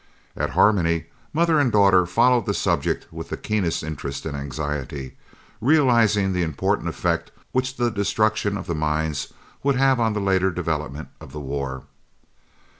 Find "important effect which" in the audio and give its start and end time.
6.41-7.75